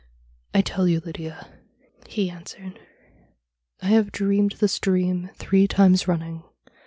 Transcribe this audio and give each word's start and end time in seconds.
"I 0.51 0.61
tell 0.63 0.87
you, 0.87 0.99
Lydia," 0.99 1.45
he 2.07 2.27
answered, 2.31 2.79
"I 3.83 3.89
have 3.89 4.11
dreamed 4.11 4.53
this 4.53 4.79
dream 4.79 5.29
three 5.37 5.67
times 5.67 6.07
running. 6.07 6.41